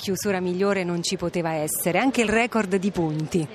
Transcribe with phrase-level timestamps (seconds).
[0.00, 3.46] Chiusura migliore non ci poteva essere, anche il record di punti.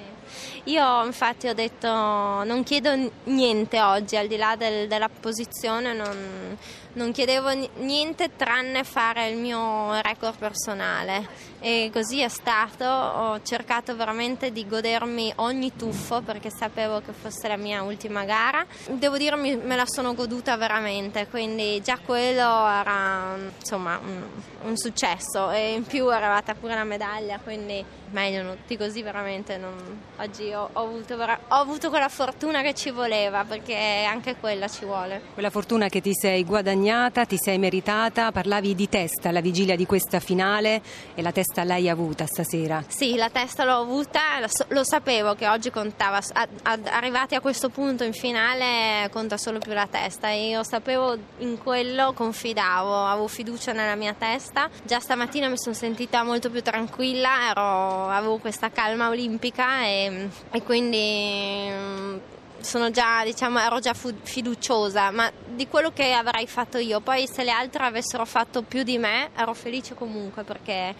[0.65, 6.57] Io infatti ho detto non chiedo niente oggi, al di là del, della posizione, non,
[6.93, 13.95] non, chiedevo niente tranne fare il mio record personale e così è stato, ho cercato
[13.95, 18.65] veramente di godermi ogni tuffo perché sapevo che fosse la mia ultima gara.
[18.89, 24.23] Devo dire me la sono goduta veramente, quindi già quello era insomma un,
[24.63, 29.57] un successo e in più è arrivata pure la medaglia, quindi meglio di così veramente
[29.57, 34.67] non, oggi ho, ho, avuto, ho, avuto, quella fortuna che ci voleva, perché anche quella
[34.67, 35.21] ci vuole.
[35.33, 39.85] Quella fortuna che ti sei guadagnata, ti sei meritata, parlavi di testa alla vigilia di
[39.85, 40.81] questa finale
[41.15, 42.83] e la testa l'hai avuta stasera.
[42.87, 44.21] Sì, la testa l'ho avuta,
[44.67, 49.59] lo, sapevo che oggi contava, a, a, arrivati a questo punto in finale conta solo
[49.59, 54.69] più la testa e io sapevo in quello, confidavo, avevo fiducia nella mia testa.
[54.83, 60.04] Già stamattina mi sono sentita molto più tranquilla, ero, avevo questa calma olimpica e
[60.51, 62.17] e quindi mm,
[62.59, 66.99] sono già, diciamo, ero già fiduciosa, ma di quello che avrei fatto io.
[66.99, 70.95] Poi se le altre avessero fatto più di me, ero felice comunque perché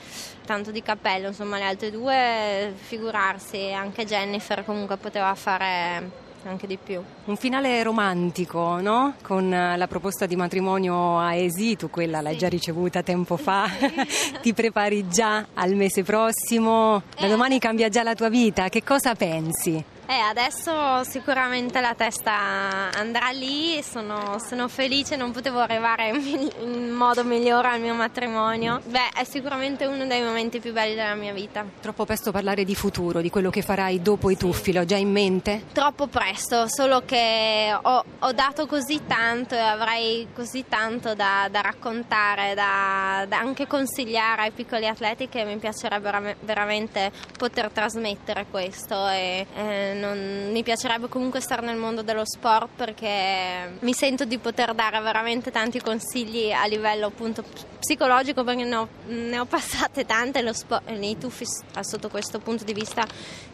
[0.45, 6.77] tanto di cappello, insomma, le altre due, figurarsi, anche Jennifer comunque poteva fare anche di
[6.81, 7.01] più.
[7.25, 9.15] Un finale romantico, no?
[9.21, 13.67] Con la proposta di matrimonio a Esi, tu quella l'hai già ricevuta tempo fa,
[14.41, 17.29] ti prepari già al mese prossimo, da eh.
[17.29, 19.83] domani cambia già la tua vita, che cosa pensi?
[20.07, 26.09] Eh, adesso sicuramente la testa andrà lì, sono, sono, felice, non potevo arrivare
[26.61, 28.81] in modo migliore al mio matrimonio.
[28.85, 31.65] Beh, è sicuramente uno dei momenti più belli della mia vita.
[31.81, 35.11] Troppo presto parlare di futuro, di quello che farai dopo i tuffi, l'ho già in
[35.11, 35.63] mente?
[35.73, 41.61] Troppo presto, solo che ho, ho dato così tanto e avrei così tanto da, da
[41.61, 49.07] raccontare, da, da, anche consigliare ai piccoli atleti che mi piacerebbe veramente poter trasmettere questo.
[49.07, 54.37] E, eh, non, mi piacerebbe comunque stare nel mondo dello sport perché mi sento di
[54.37, 57.43] poter dare veramente tanti consigli a livello appunto
[57.79, 61.45] psicologico perché ne ho, ne ho passate tante lo sport, nei tuffi
[61.81, 63.05] sotto questo punto di vista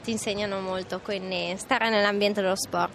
[0.03, 2.91] ti insegnano molto, quindi stare nell'ambiente dello sport.